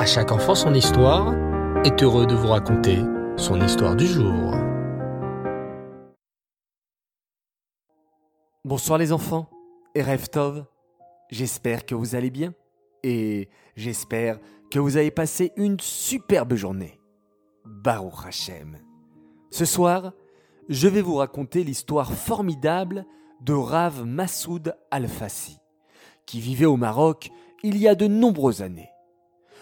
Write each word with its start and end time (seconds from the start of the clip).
À 0.00 0.06
chaque 0.06 0.32
enfant 0.32 0.54
son 0.54 0.72
histoire 0.72 1.34
est 1.84 2.02
heureux 2.02 2.26
de 2.26 2.34
vous 2.34 2.48
raconter 2.48 3.00
son 3.36 3.60
histoire 3.60 3.94
du 3.94 4.06
jour. 4.06 4.54
Bonsoir 8.64 8.98
les 8.98 9.12
enfants 9.12 9.50
et 9.94 10.02
Tov. 10.32 10.64
J'espère 11.28 11.84
que 11.84 11.94
vous 11.94 12.14
allez 12.14 12.30
bien 12.30 12.54
et 13.02 13.50
j'espère 13.76 14.38
que 14.70 14.78
vous 14.78 14.96
avez 14.96 15.10
passé 15.10 15.52
une 15.56 15.78
superbe 15.78 16.54
journée. 16.54 16.98
Baruch 17.66 18.26
Hashem. 18.26 18.78
Ce 19.50 19.66
soir, 19.66 20.14
je 20.70 20.88
vais 20.88 21.02
vous 21.02 21.16
raconter 21.16 21.62
l'histoire 21.62 22.10
formidable 22.10 23.04
de 23.42 23.52
Rav 23.52 24.06
Massoud 24.06 24.74
Al-Fassi, 24.90 25.58
qui 26.24 26.40
vivait 26.40 26.64
au 26.64 26.78
Maroc 26.78 27.28
il 27.62 27.76
y 27.76 27.86
a 27.86 27.94
de 27.94 28.06
nombreuses 28.06 28.62
années. 28.62 28.89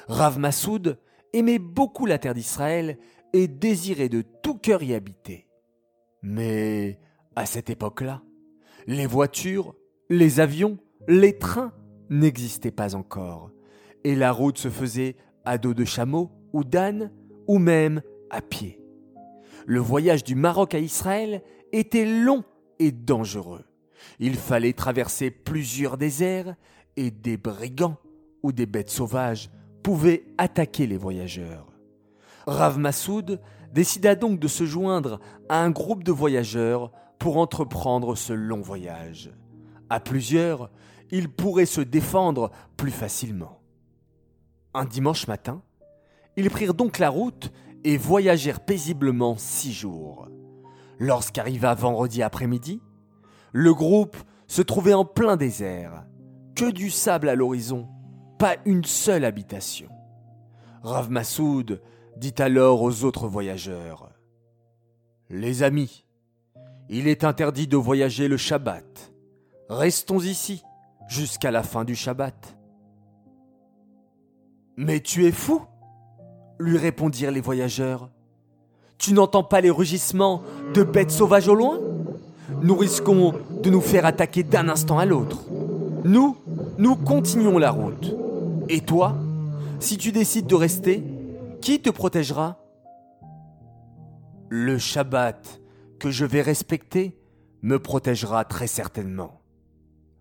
Rav 0.08 0.38
Massoud 0.38 0.98
aimait 1.34 1.58
beaucoup 1.58 2.06
la 2.06 2.18
terre 2.18 2.34
d'Israël 2.34 2.98
et 3.34 3.46
désirait 3.46 4.08
de 4.08 4.22
tout 4.42 4.54
cœur 4.54 4.82
y 4.82 4.94
habiter. 4.94 5.46
Mais 6.22 6.98
à 7.36 7.44
cette 7.44 7.68
époque-là, 7.68 8.22
les 8.86 9.06
voitures, 9.06 9.74
les 10.08 10.40
avions, 10.40 10.78
les 11.06 11.38
trains 11.38 11.72
n'existaient 12.08 12.70
pas 12.70 12.94
encore, 12.94 13.50
et 14.02 14.14
la 14.14 14.32
route 14.32 14.56
se 14.56 14.70
faisait 14.70 15.16
à 15.44 15.58
dos 15.58 15.74
de 15.74 15.84
chameau 15.84 16.30
ou 16.54 16.64
d'âne, 16.64 17.12
ou 17.46 17.58
même 17.58 18.02
à 18.30 18.40
pied. 18.40 18.80
Le 19.66 19.80
voyage 19.80 20.24
du 20.24 20.34
Maroc 20.34 20.74
à 20.74 20.78
Israël 20.78 21.42
était 21.72 22.06
long 22.06 22.44
et 22.78 22.92
dangereux. 22.92 23.64
Il 24.18 24.36
fallait 24.36 24.72
traverser 24.72 25.30
plusieurs 25.30 25.98
déserts 25.98 26.54
et 26.96 27.10
des 27.10 27.36
brigands 27.36 27.98
ou 28.42 28.52
des 28.52 28.66
bêtes 28.66 28.90
sauvages 28.90 29.50
pouvaient 29.82 30.24
attaquer 30.38 30.86
les 30.86 30.96
voyageurs. 30.96 31.66
Rav 32.46 32.78
Massoud 32.78 33.40
décida 33.72 34.14
donc 34.14 34.40
de 34.40 34.48
se 34.48 34.64
joindre 34.64 35.20
à 35.48 35.62
un 35.62 35.70
groupe 35.70 36.04
de 36.04 36.12
voyageurs 36.12 36.90
pour 37.18 37.36
entreprendre 37.36 38.14
ce 38.14 38.32
long 38.32 38.60
voyage. 38.60 39.30
À 39.90 40.00
plusieurs, 40.00 40.70
ils 41.10 41.28
pourraient 41.28 41.66
se 41.66 41.80
défendre 41.80 42.50
plus 42.76 42.90
facilement. 42.90 43.60
Un 44.74 44.84
dimanche 44.84 45.26
matin, 45.26 45.62
ils 46.36 46.50
prirent 46.50 46.74
donc 46.74 46.98
la 46.98 47.10
route 47.10 47.52
et 47.84 47.96
voyagèrent 47.96 48.60
paisiblement 48.60 49.36
six 49.36 49.72
jours. 49.72 50.28
Lorsqu'arriva 50.98 51.74
vendredi 51.74 52.22
après-midi, 52.22 52.80
le 53.52 53.72
groupe 53.72 54.16
se 54.46 54.62
trouvait 54.62 54.94
en 54.94 55.04
plein 55.04 55.36
désert, 55.36 56.04
que 56.54 56.70
du 56.70 56.90
sable 56.90 57.28
à 57.28 57.34
l'horizon, 57.34 57.88
pas 58.38 58.56
une 58.64 58.84
seule 58.84 59.24
habitation. 59.24 59.88
Rav 60.82 61.10
Massoud 61.10 61.80
dit 62.16 62.34
alors 62.38 62.82
aux 62.82 63.04
autres 63.04 63.26
voyageurs 63.26 64.10
Les 65.28 65.62
amis, 65.62 66.04
il 66.88 67.08
est 67.08 67.24
interdit 67.24 67.66
de 67.66 67.76
voyager 67.76 68.28
le 68.28 68.36
Shabbat. 68.36 69.12
Restons 69.68 70.20
ici 70.20 70.62
jusqu'à 71.08 71.50
la 71.50 71.62
fin 71.62 71.84
du 71.84 71.94
Shabbat. 71.94 72.56
Mais 74.76 75.00
tu 75.00 75.26
es 75.26 75.32
fou 75.32 75.62
lui 76.60 76.76
répondirent 76.76 77.30
les 77.30 77.40
voyageurs. 77.40 78.10
Tu 78.98 79.12
n'entends 79.12 79.44
pas 79.44 79.60
les 79.60 79.70
rugissements 79.70 80.42
de 80.74 80.82
bêtes 80.82 81.12
sauvages 81.12 81.48
au 81.48 81.54
loin? 81.54 81.78
Nous 82.62 82.74
risquons 82.74 83.34
de 83.62 83.70
nous 83.70 83.80
faire 83.80 84.06
attaquer 84.06 84.42
d'un 84.42 84.68
instant 84.68 84.98
à 84.98 85.04
l'autre. 85.04 85.38
Nous, 86.04 86.36
nous 86.78 86.96
continuons 86.96 87.58
la 87.58 87.70
route. 87.70 88.17
Et 88.68 88.80
toi, 88.80 89.16
si 89.80 89.96
tu 89.96 90.12
décides 90.12 90.46
de 90.46 90.54
rester, 90.54 91.02
qui 91.60 91.80
te 91.80 91.90
protégera? 91.90 92.58
Le 94.48 94.78
Shabbat 94.78 95.60
que 95.98 96.10
je 96.10 96.24
vais 96.24 96.42
respecter 96.42 97.18
me 97.62 97.78
protégera 97.78 98.44
très 98.44 98.66
certainement 98.66 99.38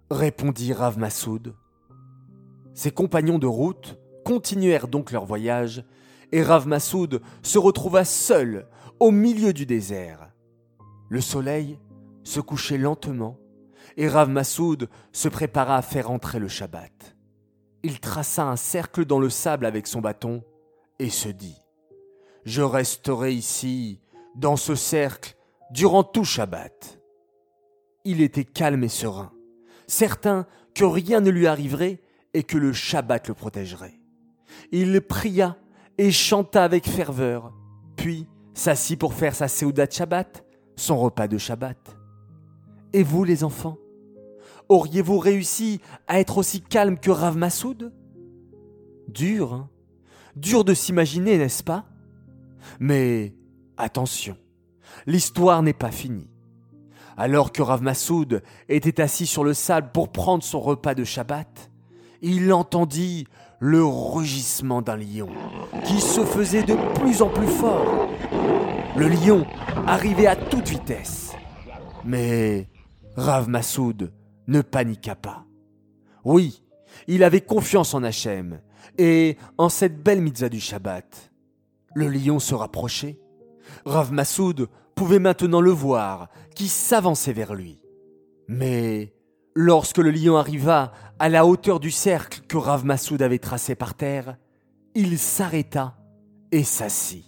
répondit 0.10 0.74
Rav 0.74 0.98
Massoud. 0.98 1.56
Ses 2.74 2.92
compagnons 2.92 3.40
de 3.40 3.48
route 3.48 3.98
continuèrent 4.24 4.88
donc 4.88 5.12
leur 5.12 5.26
voyage, 5.26 5.84
et 6.32 6.44
Rav 6.44 6.68
Massoud 6.68 7.22
se 7.42 7.58
retrouva 7.58 8.06
seul 8.06 8.68
au 9.00 9.12
milieu 9.12 9.54
du 9.54 9.66
désert. 9.66 10.30
Le 11.10 11.22
soleil 11.22 11.80
se 12.24 12.40
couchait 12.40 12.78
lentement, 12.78 13.38
et 13.96 14.08
Rav 14.08 14.30
Massoud 14.30 14.90
se 15.12 15.30
prépara 15.30 15.78
à 15.78 15.82
faire 15.82 16.12
entrer 16.12 16.40
le 16.40 16.48
Shabbat. 16.48 17.17
Il 17.84 18.00
traça 18.00 18.46
un 18.48 18.56
cercle 18.56 19.06
dans 19.06 19.20
le 19.20 19.30
sable 19.30 19.66
avec 19.66 19.88
son 19.88 20.02
bâton 20.02 20.44
et 21.00 21.10
se 21.10 21.30
dit 21.30 21.58
Je 22.46 22.62
resterai 22.62 23.34
ici, 23.34 24.00
dans 24.36 24.56
ce 24.56 24.76
cercle, 24.76 25.36
durant 25.72 26.04
tout 26.04 26.26
Shabbat. 26.26 27.00
Il 28.04 28.22
était 28.22 28.46
calme 28.46 28.84
et 28.84 28.90
serein 28.90 29.32
certain 29.88 30.46
que 30.76 30.84
rien 30.84 31.22
ne 31.22 31.32
lui 31.32 31.48
arriverait 31.48 32.02
et 32.34 32.44
que 32.44 32.58
le 32.58 32.74
Shabbat 32.74 33.30
le 33.30 33.34
protégerait. 33.34 34.00
Il 34.72 35.02
pria 35.02 35.58
et 35.98 36.12
chanta 36.12 36.64
avec 36.64 36.88
ferveur, 36.88 37.54
puis 37.96 38.28
s'assit 38.54 39.00
pour 39.00 39.14
faire 39.14 39.34
sa 39.34 39.48
Seudat 39.48 39.90
Shabbat, 39.90 40.46
son 40.76 40.98
repas 41.00 41.28
de 41.28 41.38
Shabbat. 41.38 41.98
Et 42.94 43.02
vous, 43.02 43.24
les 43.24 43.44
enfants, 43.44 43.78
auriez-vous 44.70 45.20
réussi 45.20 45.82
à 46.08 46.20
être 46.20 46.38
aussi 46.38 46.62
calme 46.62 46.98
que 46.98 47.12
Rav 47.12 47.38
Massoud 47.38 47.94
Dur, 49.08 49.54
hein? 49.54 49.70
Dur 50.36 50.64
de 50.64 50.74
s'imaginer, 50.74 51.38
n'est-ce 51.38 51.64
pas? 51.64 51.86
Mais 52.80 53.34
attention, 53.78 54.38
l'histoire 55.06 55.64
n'est 55.64 55.74
pas 55.74 55.92
finie. 55.92 56.30
Alors 57.16 57.52
que 57.52 57.64
Rav 57.64 57.82
Massoud 57.82 58.44
était 58.70 59.02
assis 59.02 59.26
sur 59.26 59.44
le 59.44 59.56
sable 59.56 59.92
pour 59.92 60.10
prendre 60.10 60.44
son 60.44 60.60
repas 60.60 60.94
de 60.94 61.04
Shabbat, 61.04 61.72
il 62.22 62.54
entendit 62.54 63.26
le 63.60 63.84
rugissement 63.84 64.84
d'un 64.84 64.98
lion 64.98 65.30
qui 65.84 66.00
se 66.00 66.24
faisait 66.24 66.64
de 66.64 66.76
plus 67.00 67.22
en 67.24 67.30
plus 67.30 67.48
fort. 67.48 68.08
Le 68.96 69.08
lion 69.08 69.46
arrivait 69.88 70.28
à 70.28 70.36
toute 70.36 70.70
vitesse. 70.70 71.34
Mais 72.06 72.70
Rav 73.16 73.50
Massoud 73.50 74.12
ne 74.48 74.62
paniqua 74.62 75.16
pas. 75.16 75.46
Oui, 76.24 76.64
il 77.08 77.24
avait 77.24 77.42
confiance 77.42 77.94
en 77.94 78.04
Hachem 78.04 78.62
et 78.98 79.38
en 79.58 79.70
cette 79.70 80.02
belle 80.02 80.22
mitzvah 80.22 80.50
du 80.50 80.60
Shabbat. 80.60 81.32
Le 81.94 82.10
lion 82.10 82.40
se 82.40 82.56
rapprochait. 82.56 83.20
Rav 83.86 84.12
Massoud 84.12 84.68
pouvait 84.96 85.20
maintenant 85.20 85.62
le 85.62 85.72
voir, 85.72 86.30
qui 86.56 86.68
s'avançait 86.68 87.34
vers 87.34 87.54
lui. 87.54 87.82
Mais 88.48 89.14
lorsque 89.56 89.98
le 89.98 90.12
lion 90.12 90.38
arriva 90.38 90.92
à 91.20 91.30
la 91.30 91.46
hauteur 91.46 91.80
du 91.80 91.92
cercle 91.92 92.42
que 92.48 92.58
Rav 92.58 92.86
Massoud 92.86 93.22
avait 93.22 93.40
tracé 93.40 93.76
par 93.76 93.94
terre, 93.94 94.38
il 94.96 95.20
s'arrêta 95.20 95.98
et 96.52 96.64
s'assit. 96.64 97.26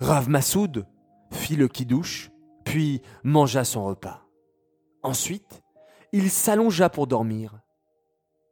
Rav 0.00 0.28
Massoud 0.28 0.86
fit 1.30 1.56
le 1.56 1.68
kidouche, 1.68 2.30
puis 2.64 3.02
mangea 3.22 3.64
son 3.64 3.84
repas. 3.84 4.26
Ensuite, 5.02 5.62
il 6.12 6.30
s'allongea 6.30 6.88
pour 6.88 7.06
dormir. 7.06 7.60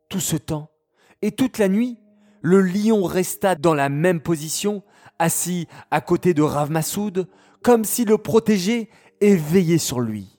Tout 0.09 0.21
ce 0.21 0.37
temps 0.37 0.71
et 1.23 1.33
toute 1.33 1.59
la 1.59 1.69
nuit, 1.69 1.99
le 2.41 2.61
lion 2.61 3.03
resta 3.03 3.55
dans 3.55 3.75
la 3.75 3.89
même 3.89 4.21
position, 4.21 4.83
assis 5.19 5.67
à 5.91 6.01
côté 6.01 6.35
de 6.35 6.43
Rav 6.43 6.71
Massoud, 6.71 7.29
comme 7.63 7.85
si 7.85 8.05
le 8.05 8.19
protégeait 8.19 8.89
et 9.21 9.37
veillait 9.37 9.79
sur 9.79 10.01
lui. 10.01 10.39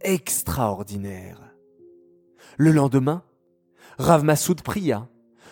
Extraordinaire. 0.00 1.54
Le 2.56 2.72
lendemain, 2.72 3.22
Rav 3.98 4.24
Massoud 4.24 4.62
pria, 4.62 5.08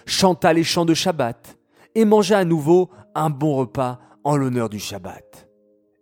chanta 0.07 0.53
les 0.53 0.65
chants 0.65 0.87
de 0.87 0.95
Shabbat 0.95 1.59
et 1.95 2.05
mangea 2.05 2.39
à 2.39 2.45
nouveau 2.45 2.91
un 3.15 3.31
bon 3.31 3.55
repas 3.57 4.01
en 4.25 4.37
l'honneur 4.37 4.71
du 4.71 4.79
Shabbat. 4.79 5.49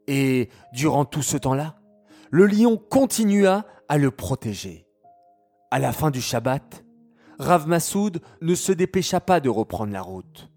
Et 0.06 0.48
durant 0.72 1.04
tout 1.04 1.22
ce 1.22 1.36
temps-là, 1.36 1.76
le 2.30 2.46
lion 2.46 2.76
continua 2.76 3.66
à 3.88 3.98
le 3.98 4.10
protéger. 4.10 4.86
À 5.72 5.78
la 5.78 5.92
fin 5.92 6.10
du 6.10 6.20
Shabbat, 6.20 6.84
Rav 7.38 7.66
Massoud 7.66 8.20
ne 8.42 8.54
se 8.54 8.72
dépêcha 8.72 9.20
pas 9.20 9.40
de 9.40 9.48
reprendre 9.48 9.90
la 9.90 10.02
route. 10.02 10.50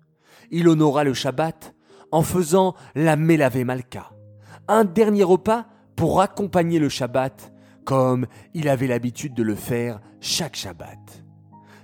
Il 0.52 0.68
honora 0.68 1.06
le 1.06 1.14
Shabbat 1.14 1.74
en 2.12 2.22
faisant 2.22 2.76
la 2.96 3.16
Melave 3.16 3.64
Malka, 3.64 4.12
un 4.68 4.84
dernier 4.84 5.24
repas 5.24 5.68
pour 5.96 6.20
accompagner 6.20 6.80
le 6.80 6.90
Shabbat 6.90 7.54
comme 7.86 8.28
il 8.54 8.68
avait 8.68 8.88
l'habitude 8.88 9.34
de 9.34 9.42
le 9.42 9.56
faire 9.56 10.02
chaque 10.20 10.58
Shabbat. 10.58 11.24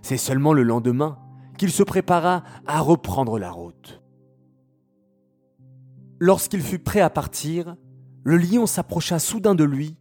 C'est 0.02 0.18
seulement 0.18 0.52
le 0.52 0.64
lendemain 0.64 1.18
qu'il 1.58 1.72
se 1.72 1.84
prépara 1.84 2.44
à 2.68 2.82
reprendre 2.82 3.40
la 3.40 3.52
route. 3.52 4.04
Lorsqu'il 6.20 6.62
fut 6.62 6.80
prêt 6.80 7.00
à 7.00 7.10
partir, 7.10 7.78
le 8.26 8.36
lion 8.36 8.66
s'approcha 8.66 9.20
soudain 9.20 9.56
de 9.56 9.64
lui 9.64 9.96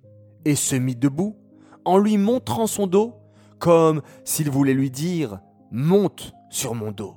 et 0.44 0.56
se 0.56 0.74
mit 0.74 0.96
debout 0.96 1.36
en 1.84 1.96
lui 1.96 2.18
montrant 2.18 2.66
son 2.66 2.88
dos 2.88 3.19
comme 3.60 4.02
s'il 4.24 4.50
voulait 4.50 4.74
lui 4.74 4.90
dire⁇ 4.90 5.34
Monte 5.70 6.32
sur 6.48 6.74
mon 6.74 6.90
dos⁇ 6.90 7.12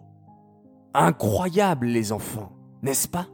Incroyable 0.94 1.88
les 1.88 2.12
enfants, 2.12 2.52
n'est-ce 2.84 3.08
pas? 3.08 3.28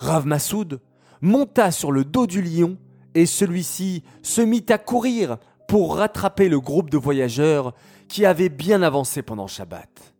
Rav 0.00 0.26
Massoud 0.26 0.80
monta 1.20 1.70
sur 1.70 1.92
le 1.92 2.04
dos 2.04 2.26
du 2.26 2.40
lion 2.40 2.78
et 3.14 3.26
celui-ci 3.26 4.02
se 4.22 4.40
mit 4.40 4.64
à 4.70 4.78
courir 4.78 5.36
pour 5.68 5.96
rattraper 5.96 6.48
le 6.48 6.60
groupe 6.60 6.90
de 6.90 6.96
voyageurs 6.96 7.74
qui 8.08 8.24
avait 8.24 8.48
bien 8.48 8.82
avancé 8.82 9.22
pendant 9.22 9.46
Shabbat. 9.46 10.14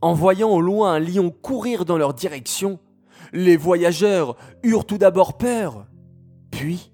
En 0.00 0.14
voyant 0.14 0.50
au 0.50 0.60
loin 0.60 0.94
un 0.94 0.98
lion 1.00 1.30
courir 1.30 1.84
dans 1.84 1.96
leur 1.96 2.14
direction, 2.14 2.78
les 3.32 3.56
voyageurs 3.56 4.36
eurent 4.62 4.86
tout 4.86 4.98
d'abord 4.98 5.36
peur, 5.36 5.86
puis 6.50 6.92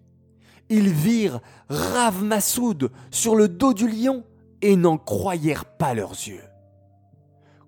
ils 0.69 0.91
virent 0.91 1.41
Rav 1.69 2.23
Massoud 2.23 2.91
sur 3.11 3.35
le 3.35 3.49
dos 3.49 3.75
du 3.75 3.89
lion 3.89 4.25
et 4.63 4.77
n'en 4.77 4.99
croyèrent 4.99 5.65
pas 5.65 5.95
leurs 5.95 6.13
yeux. 6.13 6.45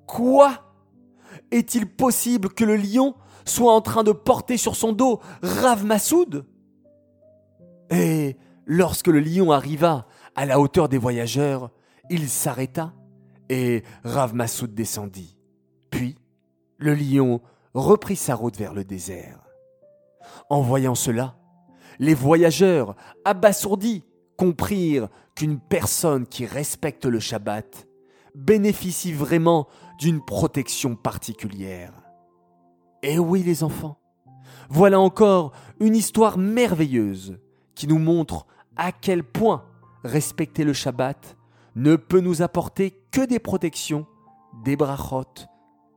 Quoi? 0.07 0.63
Est-il 1.51 1.87
possible 1.87 2.51
que 2.51 2.65
le 2.65 2.77
lion 2.77 3.15
soit 3.45 3.75
en 3.75 3.81
train 3.81 4.05
de 4.05 4.13
porter 4.13 4.57
sur 4.57 4.77
son 4.77 4.93
dos 4.93 5.21
Rav 5.43 5.85
Massoud 5.85 6.47
Et 7.91 8.37
lorsque 8.67 9.09
le 9.09 9.21
lion 9.21 9.51
arriva 9.51 10.07
à 10.35 10.47
la 10.47 10.61
hauteur 10.61 10.89
des 10.89 10.99
voyageurs, 10.99 11.71
il 12.11 12.29
s'arrêta 12.29 12.93
et 13.49 13.83
Rav 14.05 14.35
Massoud 14.35 14.75
descendit. 14.75 15.37
Puis 15.91 16.17
le 16.79 16.95
lion 16.95 17.41
reprit 17.75 18.17
sa 18.17 18.35
route 18.35 18.57
vers 18.57 18.75
le 18.75 18.85
désert. 18.85 19.41
En 20.49 20.61
voyant 20.63 20.95
cela, 20.95 21.37
les 21.99 22.15
voyageurs, 22.15 22.97
abasourdis, 23.25 24.05
comprirent 24.37 25.09
qu'une 25.35 25.59
personne 25.59 26.27
qui 26.27 26.47
respecte 26.47 27.05
le 27.05 27.21
Shabbat 27.21 27.87
bénéficie 28.35 29.13
vraiment 29.13 29.69
d'une 29.99 30.25
protection 30.25 30.97
particulière. 30.97 31.93
Et 33.03 33.15
eh 33.15 33.19
oui 33.19 33.43
les 33.43 33.65
enfants, 33.65 33.99
voilà 34.69 35.01
encore 35.01 35.53
une 35.81 35.97
histoire 35.97 36.39
merveilleuse 36.39 37.39
qui 37.75 37.87
nous 37.87 37.99
montre 37.99 38.47
à 38.77 38.93
quel 38.93 39.25
point 39.25 39.65
respecter 40.05 40.65
le 40.65 40.73
Shabbat 40.73 41.37
ne 41.75 41.97
peut 41.97 42.21
nous 42.21 42.43
apporter 42.43 43.03
que 43.11 43.25
des 43.25 43.39
protections, 43.39 44.07
des 44.65 44.77
brachot 44.77 45.47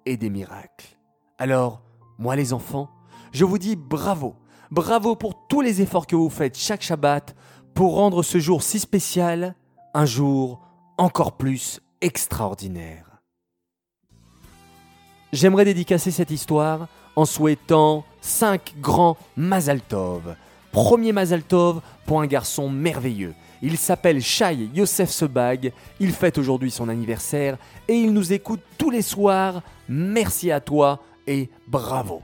et 0.05 0.17
des 0.17 0.29
miracles. 0.29 0.97
Alors, 1.37 1.81
moi 2.17 2.35
les 2.35 2.53
enfants, 2.53 2.89
je 3.31 3.45
vous 3.45 3.57
dis 3.57 3.75
bravo, 3.75 4.35
bravo 4.71 5.15
pour 5.15 5.47
tous 5.47 5.61
les 5.61 5.81
efforts 5.81 6.07
que 6.07 6.15
vous 6.15 6.29
faites 6.29 6.57
chaque 6.57 6.81
Shabbat 6.81 7.35
pour 7.75 7.95
rendre 7.95 8.23
ce 8.23 8.39
jour 8.39 8.63
si 8.63 8.79
spécial 8.79 9.53
un 9.93 10.05
jour 10.05 10.61
encore 10.97 11.33
plus 11.33 11.81
extraordinaire. 12.01 13.21
J'aimerais 15.33 15.65
dédicacer 15.65 16.09
cette 16.09 16.31
histoire 16.31 16.87
en 17.17 17.25
souhaitant 17.25 18.05
cinq 18.21 18.75
grands 18.79 19.17
Mazaltov. 19.35 20.35
Premier 20.71 21.11
Mazaltov 21.11 21.81
pour 22.05 22.21
un 22.21 22.27
garçon 22.27 22.69
merveilleux. 22.69 23.33
Il 23.61 23.77
s'appelle 23.77 24.21
Shai 24.21 24.69
Yosef 24.73 25.09
Sebag, 25.09 25.73
il 25.99 26.13
fête 26.13 26.37
aujourd'hui 26.37 26.71
son 26.71 26.87
anniversaire 26.87 27.57
et 27.89 27.95
il 27.95 28.13
nous 28.13 28.31
écoute 28.31 28.61
tous 28.77 28.89
les 28.89 29.01
soirs. 29.01 29.61
Merci 29.89 30.49
à 30.49 30.61
toi 30.61 30.99
et 31.27 31.49
bravo. 31.67 32.21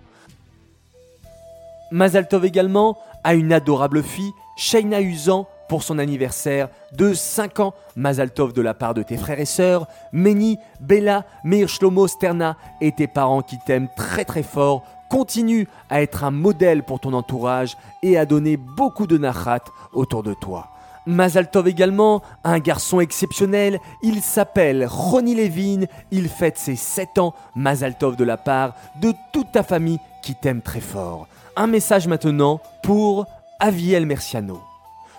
Mazaltov 1.92 2.46
également 2.46 2.98
a 3.26 3.34
une 3.34 3.52
adorable 3.52 4.02
fille, 4.02 4.32
Shaina 4.56 5.02
Uzan, 5.02 5.48
pour 5.72 5.84
son 5.84 6.00
anniversaire 6.00 6.68
de 6.92 7.14
5 7.14 7.62
ans. 7.62 7.74
Mazaltov 7.96 8.52
de 8.52 8.62
la 8.62 8.74
part 8.74 8.94
de 8.94 9.04
tes 9.04 9.16
frères 9.16 9.40
et 9.40 9.46
sœurs, 9.46 9.88
Meni, 10.12 10.60
Bella, 10.82 11.24
Meir 11.46 11.70
Shlomo, 11.70 12.08
Sterna 12.08 12.58
et 12.82 12.92
tes 12.92 13.08
parents 13.08 13.42
qui 13.42 13.58
t'aiment 13.66 13.88
très 13.96 14.26
très 14.26 14.44
fort. 14.44 14.84
Continue 15.10 15.70
à 15.90 16.02
être 16.02 16.26
un 16.26 16.32
modèle 16.32 16.84
pour 16.84 17.00
ton 17.00 17.14
entourage 17.14 17.78
et 18.04 18.18
à 18.18 18.26
donner 18.26 18.58
beaucoup 18.58 19.08
de 19.08 19.18
nachat 19.18 19.64
autour 19.94 20.24
de 20.24 20.34
toi. 20.34 20.68
Mazaltov 21.06 21.70
également, 21.70 22.22
un 22.44 22.60
garçon 22.60 23.00
exceptionnel, 23.00 23.80
il 24.04 24.22
s'appelle 24.22 24.86
Ronnie 24.86 25.36
Levin, 25.36 25.86
il 26.12 26.28
fête 26.28 26.58
ses 26.58 26.76
7 26.76 27.18
ans, 27.18 27.34
Mazaltov 27.56 28.18
de 28.18 28.26
la 28.26 28.36
part 28.36 28.74
de 28.98 29.14
toute 29.32 29.54
ta 29.54 29.64
famille 29.64 30.00
qui 30.22 30.36
t'aime 30.36 30.62
très 30.62 30.82
fort. 30.82 31.28
Un 31.56 31.68
message 31.68 32.08
maintenant 32.08 32.60
pour 32.84 33.26
Aviel 33.62 34.08
Merciano. 34.08 34.60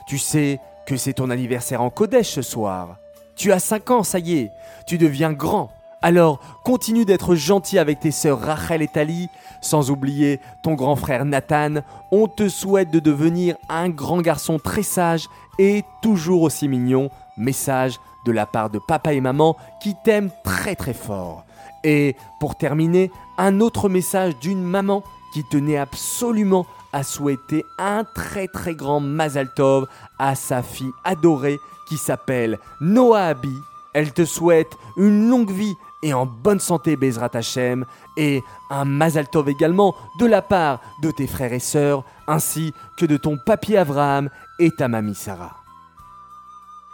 Tu 0.09 0.19
sais 0.19 0.59
que 0.85 0.97
c'est 0.97 1.13
ton 1.13 1.31
anniversaire 1.31 1.81
en 1.81 1.91
Kodesh 1.91 2.29
ce 2.29 2.43
soir. 2.43 2.97
Tu 3.37 3.53
as 3.53 3.61
5 3.61 3.91
ans, 3.93 4.03
ça 4.03 4.19
y 4.19 4.37
est, 4.37 4.51
tu 4.85 4.99
deviens 4.99 5.33
grand. 5.33 5.71
Alors, 6.03 6.41
continue 6.65 7.05
d'être 7.05 7.37
gentil 7.37 7.79
avec 7.79 8.01
tes 8.01 8.11
sœurs 8.11 8.41
Rachel 8.41 8.83
et 8.83 8.89
Tali, 8.89 9.29
sans 9.61 9.93
oublier 9.93 10.41
ton 10.65 10.75
grand 10.75 10.97
frère 10.97 11.25
Nathan. 11.25 11.83
On 12.11 12.27
te 12.27 12.49
souhaite 12.49 12.91
de 12.91 12.99
devenir 12.99 13.55
un 13.69 13.89
grand 13.89 14.21
garçon 14.21 14.59
très 14.59 14.83
sage 14.83 15.29
et 15.61 15.85
toujours 16.03 16.43
aussi 16.43 16.67
mignon. 16.67 17.11
Message 17.37 18.01
de 18.27 18.33
la 18.33 18.47
part 18.47 18.71
de 18.71 18.81
papa 18.81 19.13
et 19.13 19.21
maman 19.21 19.57
qui 19.81 19.95
t'aiment 20.03 20.33
très 20.43 20.75
très 20.75 20.95
fort. 20.95 21.45
Et 21.85 22.17
pour 22.41 22.57
terminer, 22.57 23.13
un 23.39 23.61
autre 23.61 23.89
message 23.89 24.37
d'une 24.41 24.63
maman 24.63 25.05
qui 25.33 25.45
tenait 25.45 25.79
absolument 25.79 26.67
à 26.93 27.03
souhaiter 27.03 27.67
un 27.79 28.05
très 28.05 28.49
très 28.49 28.75
grand 28.75 29.01
Mazal 29.01 29.53
Tov 29.55 29.87
à 30.19 30.35
sa 30.35 30.63
fille 30.63 30.93
adorée 31.05 31.59
qui 31.87 31.97
s'appelle 31.97 32.59
Noah 32.81 33.27
Abi. 33.27 33.57
Elle 33.95 34.13
te 34.13 34.25
souhaite 34.25 34.73
une 34.97 35.29
longue 35.29 35.51
vie 35.51 35.75
et 36.03 36.15
en 36.15 36.27
bonne 36.27 36.61
santé 36.61 36.97
Bezrat 36.97 37.31
Hashem 37.35 37.85
et 38.17 38.43
un 38.71 38.85
Mazal 38.85 39.29
Tov 39.29 39.49
également 39.49 39.95
de 40.19 40.27
la 40.27 40.43
part 40.43 40.81
de 41.03 41.11
tes 41.11 41.27
frères 41.27 41.53
et 41.53 41.61
sœurs 41.61 42.05
ainsi 42.27 42.73
que 42.97 43.07
de 43.07 43.17
ton 43.17 43.39
papier 43.39 43.79
Abraham 43.79 44.29
et 44.59 44.71
ta 44.71 44.89
mamie 44.89 45.15
Sarah. 45.15 45.57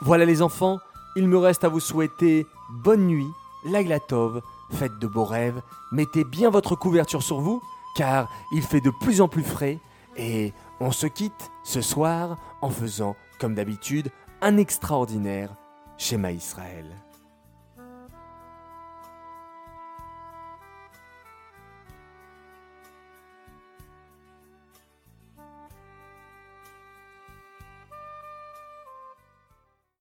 Voilà 0.00 0.24
les 0.24 0.42
enfants, 0.42 0.78
il 1.16 1.26
me 1.26 1.38
reste 1.38 1.64
à 1.64 1.68
vous 1.68 1.80
souhaiter 1.80 2.46
bonne 2.70 3.06
nuit, 3.06 3.30
l'aglatov, 3.64 4.42
faites 4.70 4.98
de 4.98 5.06
beaux 5.06 5.24
rêves, 5.24 5.60
mettez 5.90 6.24
bien 6.24 6.50
votre 6.50 6.76
couverture 6.76 7.22
sur 7.22 7.40
vous 7.40 7.62
car 7.96 8.28
il 8.52 8.62
fait 8.62 8.80
de 8.80 8.90
plus 9.00 9.20
en 9.20 9.28
plus 9.28 9.42
frais 9.42 9.80
et 10.18 10.52
on 10.80 10.90
se 10.90 11.06
quitte 11.06 11.50
ce 11.64 11.80
soir 11.80 12.38
en 12.60 12.68
faisant 12.68 13.16
comme 13.38 13.54
d'habitude 13.54 14.10
un 14.42 14.56
extraordinaire 14.56 15.56
schéma 15.96 16.32
Israël. 16.32 16.86